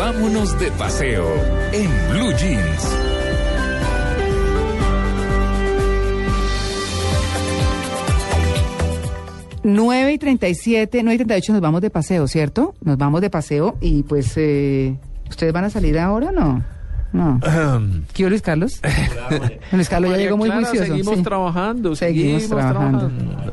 [0.00, 1.26] Vámonos de paseo
[1.72, 2.96] en Blue Jeans.
[9.62, 12.74] Nueve y 37, 9 y 38 nos vamos de paseo, ¿cierto?
[12.80, 14.96] Nos vamos de paseo y pues, eh,
[15.28, 16.64] ¿ustedes van a salir ahora o no?
[17.12, 17.38] No.
[18.14, 18.80] ¿Qué Luis Carlos?
[19.72, 20.92] Luis Carlos ya llegó muy Clara, juicioso.
[20.92, 21.22] Seguimos sí.
[21.22, 22.98] trabajando, Seguimos seguimos, trabajando.
[23.10, 23.49] trabajando.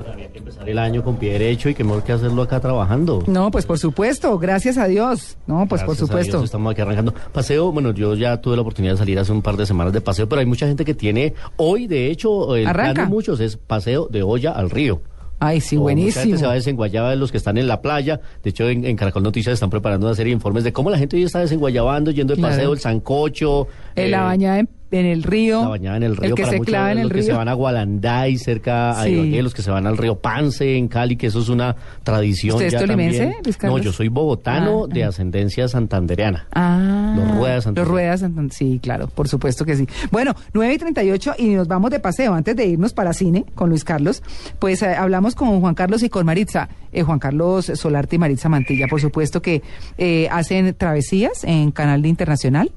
[0.48, 3.24] Que empezar el año con pie derecho y qué mejor que hacerlo acá trabajando.
[3.28, 5.38] No, pues por supuesto, gracias a Dios.
[5.48, 6.38] No, pues por Gracias a supuesto.
[6.38, 7.14] Dios, estamos aquí arrancando.
[7.34, 10.02] Paseo, bueno, yo ya tuve la oportunidad de salir hace un par de semanas de
[10.02, 13.02] paseo, pero hay mucha gente que tiene, hoy de hecho, el plan Arranca.
[13.03, 15.02] de muchos es paseo de olla al río.
[15.40, 16.38] Ay, sí, O Mucha gente buenísimo.
[16.40, 18.20] se va a desenguayaba de los que están en la playa.
[18.44, 20.98] De hecho, en, en Caracol Noticias están preparando una serie de informes de cómo la
[20.98, 22.56] gente hoy está desenguayabando, yendo de Claro.
[22.56, 23.68] paseo, el sancocho.
[23.95, 25.62] Eh, la eh, bañada en, en el río.
[25.62, 27.34] La bañada en el río El que para se muchos, en el los que se
[27.34, 29.12] van a Gualanday, cerca a Sí.
[29.12, 32.56] Ibagué, los que se van al río Pance, en Cali, que eso es una tradición.
[32.56, 35.10] ¿Usted es tolimense, No, yo soy bogotano Ah, de ah.
[35.10, 36.48] ascendencia santandereana.
[36.54, 37.84] Ah, Los Ruedas Santander.
[37.84, 38.54] Los Ruedas Santander.
[38.54, 39.88] Sí, claro, por supuesto que sí.
[40.12, 42.34] Bueno, 9 y 38 y nos vamos de paseo.
[42.34, 44.24] Antes de irnos para cine con Luis Carlos,
[44.60, 46.70] pues eh, hablamos con Juan Carlos y con Maritza.
[46.92, 49.62] Eh, Juan Carlos Solarte y Maritza Mantilla, por supuesto que
[49.98, 52.72] eh, hacen travesías en Canal Internacional.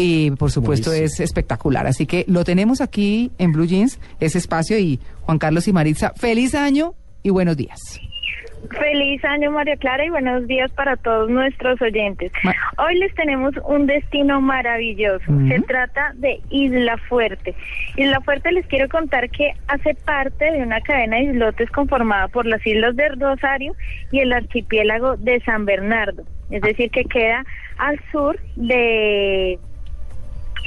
[0.00, 1.14] Y por supuesto Buenísimo.
[1.14, 1.86] es espectacular.
[1.86, 4.78] Así que lo tenemos aquí en Blue Jeans, ese espacio.
[4.78, 7.78] Y Juan Carlos y Maritza, feliz año y buenos días.
[8.78, 12.30] Feliz año María Clara y buenos días para todos nuestros oyentes.
[12.44, 15.24] Ma- Hoy les tenemos un destino maravilloso.
[15.48, 17.54] Se trata de Isla Fuerte.
[17.96, 22.44] Isla Fuerte les quiero contar que hace parte de una cadena de islotes conformada por
[22.46, 23.74] las islas de Rosario
[24.12, 26.22] y el archipiélago de San Bernardo.
[26.50, 27.44] Es decir, que queda
[27.78, 29.58] al sur de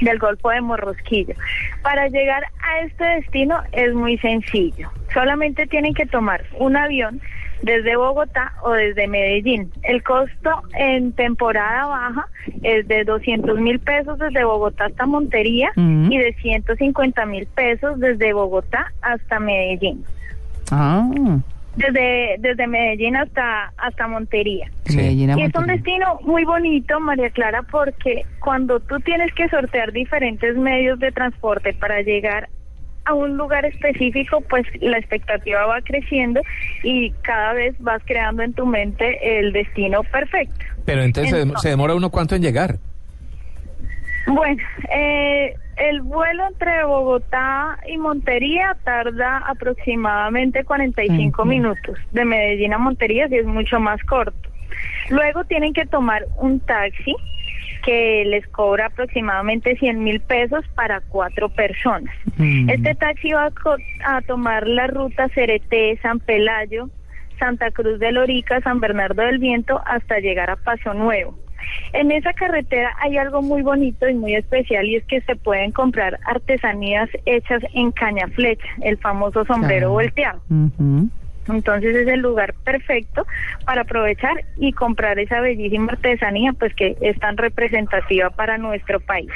[0.03, 1.35] del Golfo de Morrosquillo.
[1.81, 4.89] Para llegar a este destino es muy sencillo.
[5.13, 7.21] Solamente tienen que tomar un avión
[7.61, 9.71] desde Bogotá o desde Medellín.
[9.83, 12.27] El costo en temporada baja
[12.61, 18.33] es de 200 mil pesos desde Bogotá hasta Montería y de 150 mil pesos desde
[18.33, 20.03] Bogotá hasta Medellín.
[20.71, 21.09] Ah,
[21.75, 24.69] Desde, desde Medellín hasta, hasta Montería.
[24.95, 25.73] Medellín a Y es un Montería.
[25.75, 31.73] destino muy bonito, María Clara, porque cuando tú tienes que sortear diferentes medios de transporte
[31.73, 32.47] para llegar
[33.05, 36.41] a un lugar específico, pues la expectativa va creciendo
[36.83, 40.65] y cada vez vas creando en tu mente el destino perfecto.
[40.85, 42.77] Pero entonces Entonces- se demora uno cuánto en llegar.
[44.27, 44.61] Bueno,
[44.95, 51.49] eh, el vuelo entre Bogotá y Montería tarda aproximadamente 45 Ujú.
[51.49, 51.97] minutos.
[52.11, 54.49] De Medellín a Montería sí es mucho más corto.
[55.09, 57.15] Luego tienen que tomar un taxi
[57.83, 62.13] que les cobra aproximadamente 100 mil pesos para cuatro personas.
[62.37, 62.69] Mm.
[62.69, 63.75] Este taxi va a, co-
[64.05, 66.89] a tomar la ruta Cereté, San Pelayo,
[67.39, 71.37] Santa Cruz de Lorica, San Bernardo del Viento hasta llegar a Paso Nuevo.
[71.93, 75.71] En esa carretera hay algo muy bonito y muy especial y es que se pueden
[75.71, 80.41] comprar artesanías hechas en caña flecha, el famoso sombrero volteado.
[81.47, 83.25] Entonces es el lugar perfecto
[83.65, 89.29] para aprovechar y comprar esa bellísima artesanía pues que es tan representativa para nuestro país.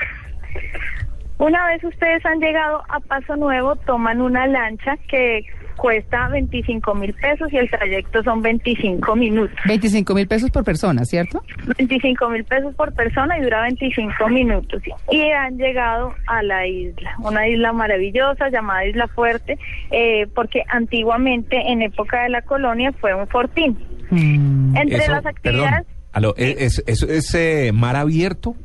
[1.38, 5.46] Una vez ustedes han llegado a Paso Nuevo, toman una lancha que
[5.78, 9.56] cuesta 25 mil pesos y el trayecto son 25 minutos.
[9.66, 11.42] 25 mil pesos por persona, ¿cierto?
[11.78, 14.82] 25 mil pesos por persona y dura 25 minutos.
[15.10, 19.58] Y han llegado a la isla, una isla maravillosa llamada Isla Fuerte,
[19.92, 23.78] eh, porque antiguamente en época de la colonia fue un fortín.
[24.09, 24.76] Mm.
[24.76, 25.98] Entre Eso- las actividades, Perdón.
[26.14, 28.56] Aló, ¿es, es, es, eh, mar abierto?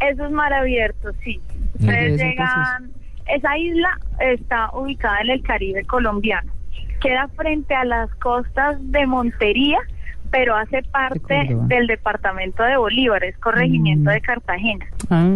[0.00, 1.40] eso es mar abierto, sí.
[1.78, 2.90] Ustedes llegan,
[3.26, 6.50] esa isla está ubicada en el Caribe colombiano.
[7.00, 9.78] Queda frente a las costas de Montería,
[10.30, 14.12] pero hace parte del departamento de Bolívar, es corregimiento Mm.
[14.14, 14.86] de Cartagena.
[15.10, 15.26] Ah,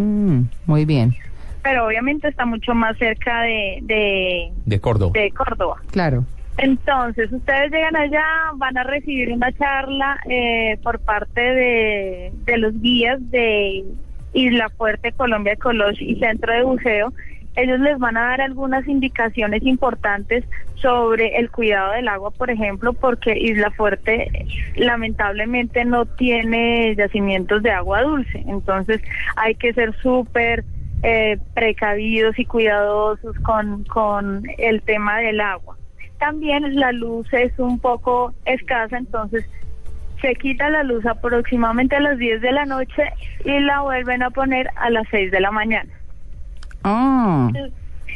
[0.66, 1.14] muy bien,
[1.62, 5.12] pero obviamente está mucho más cerca de, de, De Córdoba.
[5.14, 5.76] de Córdoba.
[5.90, 6.24] claro.
[6.58, 8.24] Entonces, ustedes llegan allá,
[8.54, 13.84] van a recibir una charla eh, por parte de, de los guías de
[14.32, 17.12] Isla Fuerte, Colombia Ecology y Centro de Buceo,
[17.56, 20.44] ellos les van a dar algunas indicaciones importantes
[20.76, 27.70] sobre el cuidado del agua, por ejemplo, porque Isla Fuerte lamentablemente no tiene yacimientos de
[27.70, 29.00] agua dulce, entonces
[29.36, 30.64] hay que ser súper
[31.02, 35.76] eh, precavidos y cuidadosos con, con el tema del agua.
[36.18, 39.44] También la luz es un poco escasa, entonces
[40.20, 43.02] se quita la luz aproximadamente a las 10 de la noche
[43.44, 45.95] y la vuelven a poner a las 6 de la mañana.
[46.84, 47.50] Ah,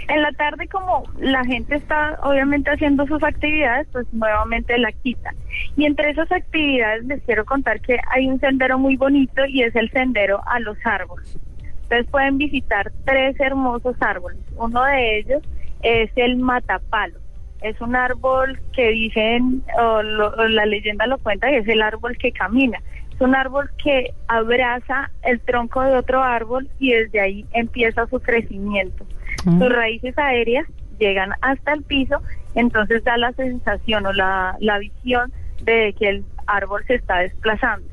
[0.09, 5.35] En la tarde, como la gente está obviamente haciendo sus actividades, pues nuevamente la quitan.
[5.77, 9.75] Y entre esas actividades les quiero contar que hay un sendero muy bonito y es
[9.77, 11.37] el sendero a los árboles.
[11.83, 14.39] Ustedes pueden visitar tres hermosos árboles.
[14.57, 15.43] Uno de ellos
[15.83, 17.19] es el matapalo.
[17.61, 21.83] Es un árbol que dicen, o lo- o la leyenda lo cuenta, que es el
[21.83, 22.81] árbol que camina.
[23.20, 29.05] Un árbol que abraza el tronco de otro árbol y desde ahí empieza su crecimiento.
[29.44, 30.67] Sus raíces aéreas
[30.99, 32.20] llegan hasta el piso,
[32.55, 35.32] entonces da la sensación o la, la visión
[35.62, 37.87] de que el árbol se está desplazando.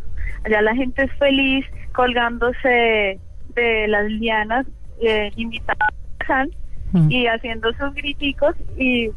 [0.45, 3.19] Allá la gente es feliz colgándose
[3.55, 4.65] de las lianas,
[5.01, 6.49] eh, invitando a Tarzán
[6.93, 7.11] Mm.
[7.11, 9.09] y haciendo sus griticos y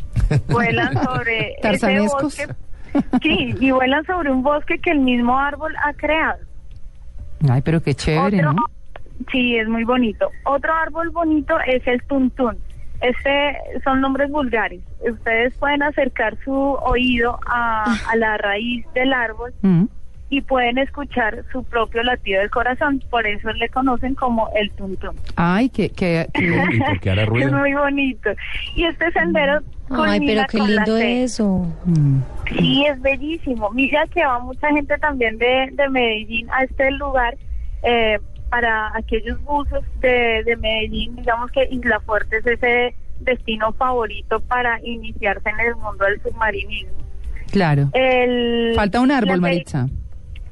[0.48, 2.46] vuelan sobre ese bosque.
[3.22, 6.38] Sí, y vuelan sobre un bosque que el mismo árbol ha creado.
[7.48, 8.64] ay, pero qué chévere, Otro- ¿no?
[9.30, 10.30] Sí, es muy bonito.
[10.44, 12.56] Otro árbol bonito es el tuntún.
[13.02, 14.80] Este son nombres vulgares.
[15.00, 19.84] Ustedes pueden acercar su oído a, a la raíz del árbol Mm.
[20.30, 23.02] y pueden escuchar su propio latido del corazón.
[23.10, 25.16] Por eso le conocen como el tuntún.
[25.36, 28.30] Ay, que, que, que- ¿Y por qué hará Es muy bonito.
[28.74, 29.60] Y este sendero
[29.90, 31.66] Ay, pero qué lindo eso.
[31.84, 32.20] Mm.
[32.58, 33.70] Sí, es bellísimo.
[33.70, 37.36] Mira que va mucha gente también de, de Medellín a este lugar
[37.82, 38.18] eh,
[38.50, 41.16] para aquellos buzos de, de Medellín.
[41.16, 46.92] Digamos que Isla Fuerte es ese destino favorito para iniciarse en el mundo del submarinismo.
[47.50, 47.88] claro.
[47.92, 49.88] El, Falta un árbol, la Maritza.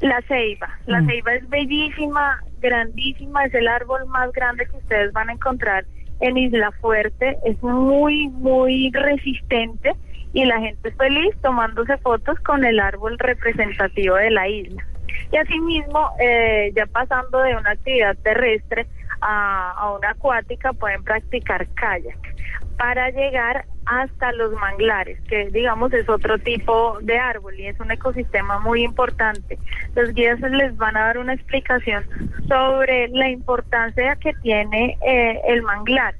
[0.00, 0.68] La ceiba.
[0.86, 1.06] La Mm.
[1.06, 5.84] ceiba es bellísima, grandísima, es el árbol más grande que ustedes van a encontrar
[6.20, 7.38] en Isla Fuerte.
[7.44, 9.92] Es muy, muy resistente
[10.32, 14.86] y la gente es feliz tomándose fotos con el árbol representativo de la isla.
[15.32, 18.86] Y asimismo, eh, ya pasando de una actividad terrestre
[19.20, 22.27] a, a una acuática, pueden practicar kayak
[22.78, 27.90] para llegar hasta los manglares, que digamos es otro tipo de árbol y es un
[27.90, 29.58] ecosistema muy importante.
[29.96, 32.04] Los guías les van a dar una explicación
[32.46, 36.14] sobre la importancia que tiene eh, el manglar.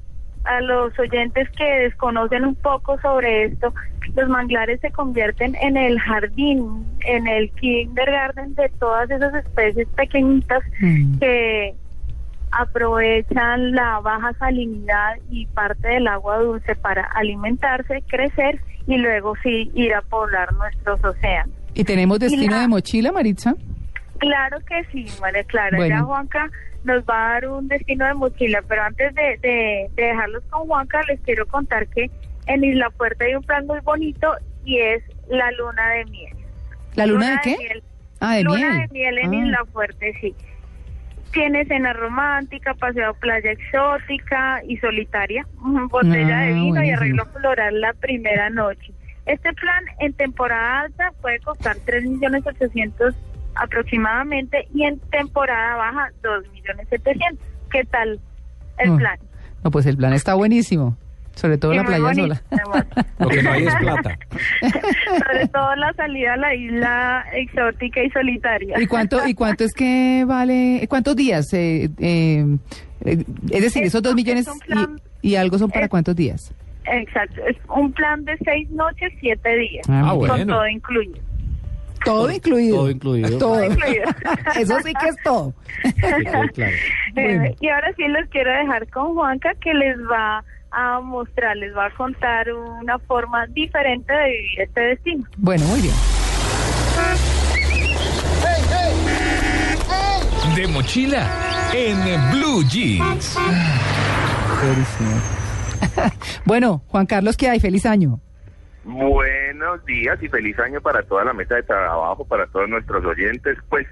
[0.45, 3.73] A los oyentes que desconocen un poco sobre esto,
[4.15, 10.63] los manglares se convierten en el jardín, en el kindergarten de todas esas especies pequeñitas
[10.81, 11.19] Mm.
[11.19, 11.75] que
[12.51, 19.71] aprovechan la baja salinidad y parte del agua dulce para alimentarse, crecer y luego sí
[19.73, 21.55] ir a poblar nuestros océanos.
[21.73, 23.53] ¿Y tenemos destino la- de mochila, Maritza?
[24.17, 25.77] Claro que sí, María Clara.
[25.77, 25.95] Bueno.
[25.95, 26.49] Ya Juanca
[26.83, 30.67] nos va a dar un destino de mochila, pero antes de, de- de dejarlos con
[30.67, 32.09] Juanca, les quiero contar que
[32.47, 34.33] en Isla Fuerte hay un plan muy bonito
[34.65, 36.35] y es la luna de miel.
[36.95, 37.57] ¿La luna, de qué?
[37.57, 37.83] miel.
[38.19, 38.79] Ah, de luna miel.
[38.79, 39.37] de miel en Ah.
[39.45, 40.35] Isla Fuerte, sí.
[41.31, 45.45] Tiene cena romántica, paseo a playa exótica y solitaria,
[45.89, 48.93] botella Ah, de vino y arreglo floral la primera noche.
[49.25, 53.13] Este plan en temporada alta puede costar 3 millones 800
[53.55, 57.39] aproximadamente y en temporada baja 2 millones 700.
[57.71, 58.19] ¿Qué tal
[58.79, 58.97] el Mm.
[58.97, 59.19] plan?
[59.63, 60.97] No, pues el plan está buenísimo.
[61.39, 62.85] Sobre todo Y la playa bonito, sola.
[63.19, 64.19] Lo que no hay es plata.
[64.61, 68.75] Sobre todo la salida a la isla exótica y solitaria.
[68.81, 70.85] ¿Y cuánto, ¿Y cuánto es que vale?
[70.89, 71.45] ¿Cuántos días?
[71.53, 72.45] Eh, eh,
[73.05, 75.89] eh, es decir, Es esos dos millones es plan- y, y algo son para es-
[75.89, 76.53] cuántos días.
[76.91, 80.45] Exacto, es un plan de seis noches, siete días, Ah, con bueno.
[80.55, 81.19] todo incluido.
[82.03, 82.75] Todo incluido.
[82.77, 83.37] todo incluido.
[83.37, 83.63] Todo.
[83.65, 84.03] Incluido.
[84.59, 85.53] Eso sí que es todo.
[85.99, 86.75] Quede claro.
[87.13, 87.43] Bueno.
[87.45, 91.75] Eh, y ahora sí los quiero dejar con Juanca que les va a mostrar, les
[91.75, 95.25] va a contar una forma diferente de vivir este destino.
[95.37, 95.93] Bueno, muy bien.
[100.55, 101.27] De mochila
[101.73, 103.37] en Blue Jeans.
[106.45, 107.59] Bueno, Juan Carlos, ¿qué hay?
[107.59, 108.19] Feliz año.
[108.83, 113.57] Buenos días y feliz año para toda la mesa de trabajo, para todos nuestros oyentes.
[113.69, 113.85] Pues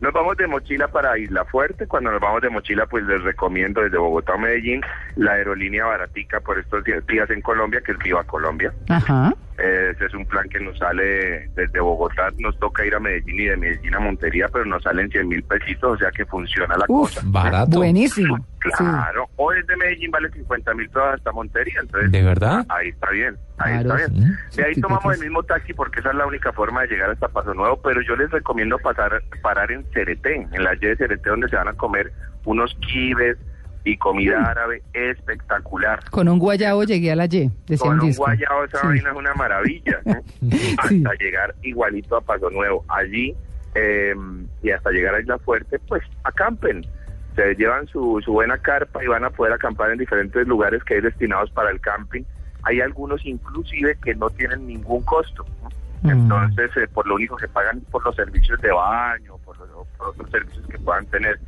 [0.00, 1.86] nos vamos de mochila para Isla Fuerte.
[1.86, 4.82] Cuando nos vamos de mochila, pues les recomiendo desde Bogotá a Medellín
[5.16, 8.72] la aerolínea baratica por estos días en Colombia, que es Viva Colombia.
[8.88, 9.34] Ajá.
[9.58, 13.44] Ese es un plan que nos sale desde Bogotá, nos toca ir a Medellín y
[13.46, 16.84] de Medellín a Montería, pero nos salen 100 mil pesitos, o sea que funciona la
[16.88, 17.20] Uf, cosa.
[17.24, 17.78] Barato.
[17.78, 18.36] buenísimo.
[18.36, 18.44] Sí.
[18.76, 22.64] Claro, o desde Medellín vale 50 mil todas hasta Montería, entonces ¿De verdad?
[22.68, 23.98] ahí está bien, ahí Claro.
[24.00, 24.38] está bien.
[24.50, 24.56] Sí.
[24.60, 27.10] De ahí Sí, tomamos el mismo taxi porque esa es la única forma de llegar
[27.10, 30.96] hasta Paso Nuevo, pero yo les recomiendo pasar, parar en Cereté, en la Y de
[30.96, 32.12] Cereté, donde se van a comer
[32.44, 33.36] unos kibes
[33.90, 36.00] y comida árabe espectacular.
[36.10, 38.24] Con un guayabo llegué a la Y, decía Con un disco.
[38.24, 38.86] guayabo esa Sí.
[38.88, 40.14] vaina es una maravilla, ¿no?
[40.50, 40.76] Sí.
[40.78, 42.84] hasta llegar igualito a Paso Nuevo.
[42.88, 43.34] Allí
[43.74, 44.14] eh,
[44.62, 46.84] y hasta llegar a Isla Fuerte, pues acampen.
[47.36, 50.94] Se llevan su, su buena carpa y van a poder acampar en diferentes lugares que
[50.94, 52.22] hay destinados para el camping.
[52.64, 55.44] Hay algunos inclusive que no tienen ningún costo.
[55.62, 55.68] ¿no?
[56.02, 56.10] Mm.
[56.10, 60.08] Entonces, eh, por lo único que pagan por los servicios de baño, por, los, por
[60.08, 61.38] otros servicios que puedan tener.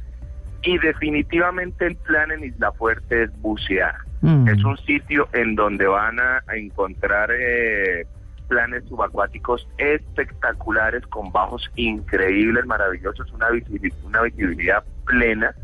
[0.62, 3.94] Y definitivamente el plan en Isla Fuerte es bucear.
[4.20, 4.48] Mm.
[4.48, 8.06] Es un sitio en donde van a a encontrar eh,
[8.48, 15.54] planes subacuáticos espectaculares con bajos increíbles, maravillosos, una visibilidad, una visibilidad plena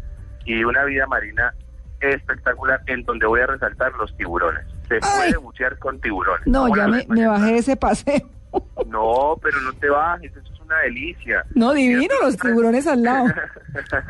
[0.44, 1.52] y una vida marina
[2.00, 4.64] espectacular en donde voy a resaltar los tiburones.
[4.88, 6.46] Se puede bucear con tiburones.
[6.46, 8.30] No, ya me, bajé de ese paseo.
[8.86, 11.44] No, pero no te bajes, eso es una delicia.
[11.54, 13.26] No, divino, los tiburones al lado.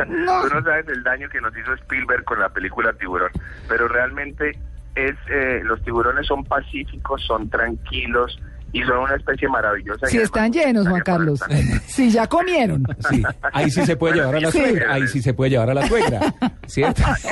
[0.06, 0.42] No.
[0.42, 3.32] Tú no sabes el daño que nos hizo Spielberg con la película Tiburón,
[3.68, 4.56] pero realmente
[4.94, 8.40] es eh, los tiburones son pacíficos, son tranquilos
[8.72, 10.06] y son una especie maravillosa.
[10.06, 11.40] Si están llenos, Juan Carlos.
[11.86, 12.84] Si ya comieron.
[13.08, 14.58] Sí, ahí sí se puede Bueno, llevar a la sí.
[14.58, 14.92] suegra.
[14.94, 16.20] Ahí sí se puede llevar a la suegra.
[16.66, 17.02] ¿Cierto?
[17.02, 17.24] Es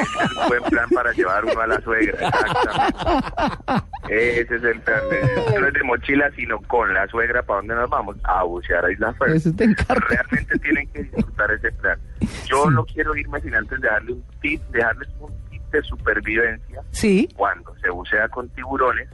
[0.42, 3.84] un buen plan para llevar uno a la suegra, exactamente.
[4.08, 7.74] Ese es el plan, de, no es de mochila, sino con la suegra, ¿para dónde
[7.74, 8.16] nos vamos?
[8.24, 9.36] A bucear a Isla Fuerte.
[9.36, 9.66] Eso te.
[9.66, 11.98] Realmente tienen que disfrutar ese plan.
[12.46, 16.80] Yo no quiero irme sin antes de darle un tip, dejarles un tip de supervivencia
[16.90, 17.28] Sí.
[17.34, 19.08] cuando se bucea con tiburones.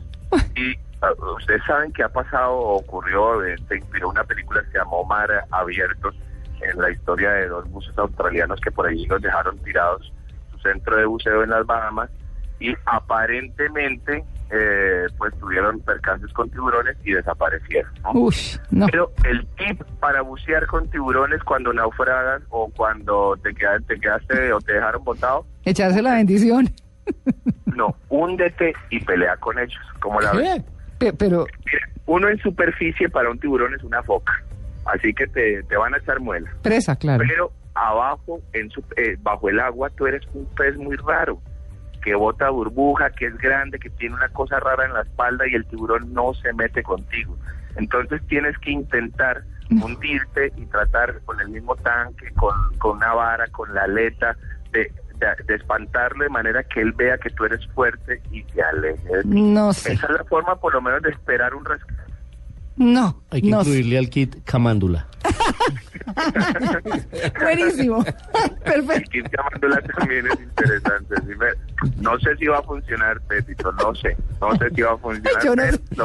[0.54, 0.76] Y
[1.36, 5.30] ustedes saben que ha pasado, ocurrió, eh, se inspiró una película que se llamó Mar
[5.50, 6.14] Abiertos,
[6.62, 10.12] en la historia de dos buzos australianos que por allí los dejaron tirados
[10.50, 12.10] su centro de buceo en las Bahamas
[12.58, 17.92] y aparentemente eh, pues tuvieron percances con tiburones y desaparecieron.
[18.02, 18.10] ¿no?
[18.12, 18.34] Uy,
[18.70, 18.86] no.
[18.86, 24.52] Pero el tip para bucear con tiburones cuando naufragas o cuando te, quedas, te quedaste
[24.52, 26.68] o te dejaron botado, Echarse la bendición.
[27.66, 30.62] no, húndete y pelea con ellos, como la ves.
[31.00, 34.32] Pe- pero, Mira, uno en superficie para un tiburón es una foca,
[34.84, 36.48] así que te, te van a echar muela.
[36.62, 37.24] presa, claro.
[37.26, 41.40] Pero abajo, en su, eh, bajo el agua, tú eres un pez muy raro,
[42.02, 45.54] que bota burbuja, que es grande, que tiene una cosa rara en la espalda y
[45.54, 47.36] el tiburón no se mete contigo.
[47.76, 53.46] Entonces tienes que intentar hundirte y tratar con el mismo tanque, con, con una vara,
[53.48, 54.36] con la aleta,
[54.72, 58.62] de, de, de espantarlo de manera que él vea que tú eres fuerte y se
[58.62, 59.28] aleje de ti.
[59.42, 59.92] No sé.
[59.92, 62.00] Esa es la forma por lo menos de esperar un rescate.
[62.76, 63.22] No.
[63.30, 63.70] Hay que no sé.
[63.70, 65.06] incluirle al kit camándula.
[67.40, 68.04] Buenísimo.
[68.64, 69.10] El Perfecto.
[69.10, 71.14] kit llamándola también es interesante.
[71.26, 74.16] ¿sí me- No sé si va a funcionar, Petito, no sé.
[74.40, 75.44] No sé si va a funcionar.
[75.44, 75.62] Yo no,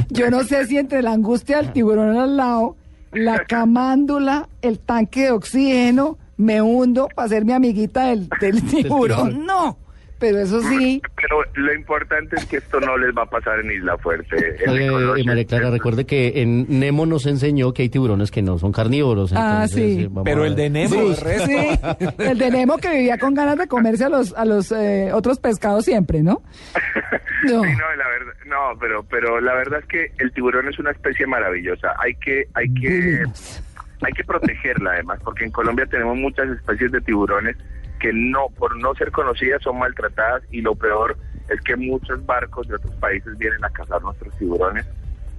[0.10, 2.76] yo no sé si entre la angustia del tiburón al lado,
[3.12, 9.46] la camándula, el tanque de oxígeno, me hundo para ser mi amiguita del, del tiburón.
[9.46, 9.78] No.
[10.18, 11.02] Pero eso sí.
[11.18, 14.56] Pero lo importante es que esto no les va a pasar en Isla Fuerte.
[14.66, 18.72] Eh, María Clara, recuerde que en Nemo nos enseñó que hay tiburones que no son
[18.72, 19.34] carnívoros.
[19.34, 20.02] Ah, entonces, sí.
[20.04, 20.72] eh, vamos Pero a el de ver.
[20.90, 21.80] Nemo, Sí, sí.
[22.18, 25.38] El de Nemo que vivía con ganas de comerse a los, a los eh, otros
[25.38, 26.42] pescados siempre, ¿no?
[27.44, 27.62] No.
[27.64, 30.90] Sí, no, la verdad, no, pero, pero la verdad es que el tiburón es una
[30.92, 31.90] especie maravillosa.
[32.00, 33.24] Hay que, hay que.
[34.02, 37.56] Hay que protegerla además, porque en Colombia tenemos muchas especies de tiburones
[38.00, 41.18] que no, por no ser conocidas, son maltratadas y lo peor
[41.50, 44.86] es que muchos barcos de otros países vienen a cazar nuestros tiburones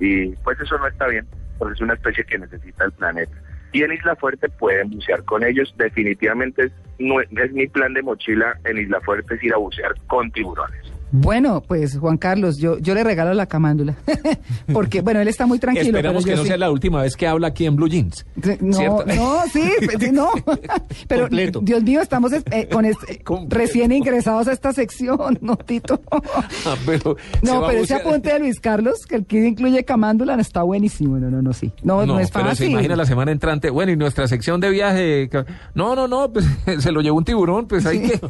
[0.00, 1.26] y pues eso no está bien,
[1.58, 3.32] porque es una especie que necesita el planeta.
[3.72, 8.02] Y en Isla Fuerte pueden bucear con ellos, definitivamente es, no- es mi plan de
[8.02, 10.92] mochila en Isla Fuerte es ir a bucear con tiburones.
[11.12, 13.94] Bueno, pues Juan Carlos, yo, yo le regalo la camándula.
[14.72, 15.86] Porque, bueno, él está muy tranquilo.
[15.86, 16.48] Esperamos pero que no sí.
[16.48, 18.26] sea la última vez que habla aquí en Blue Jeans.
[18.60, 19.04] No, ¿Cierto?
[19.06, 20.30] no, sí, pues, sí, no.
[21.08, 21.60] Pero, Completo.
[21.62, 26.00] Dios mío, estamos eh, con este- recién ingresados a esta sección, ¿no, Tito?
[26.10, 30.62] Ah, pero No, pero ese apunte de Luis Carlos, que el kit incluye camándula, está
[30.62, 31.18] buenísimo.
[31.18, 31.72] No, no, no, sí.
[31.82, 32.70] No, no, No, es pero se fácil.
[32.70, 33.70] imagina la semana entrante.
[33.70, 35.28] Bueno, y nuestra sección de viaje.
[35.30, 35.44] que-
[35.74, 36.44] No, no, no, pues
[36.80, 38.20] se lo llevó un tiburón, pues hay que.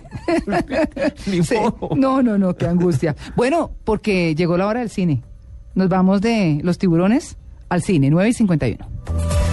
[1.26, 1.90] Ni modo.
[1.96, 3.16] No, no, no, qué angustia.
[3.36, 5.22] Bueno, porque llegó la hora del cine.
[5.74, 7.36] Nos vamos de los tiburones
[7.68, 9.45] al cine, 9 y 51.